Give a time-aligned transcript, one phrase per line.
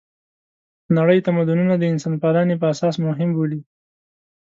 [0.97, 3.61] نړۍ تمدونونه د انسانپالنې په اساس مهم بولي.